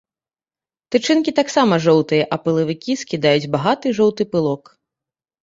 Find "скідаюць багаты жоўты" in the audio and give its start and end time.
3.03-4.23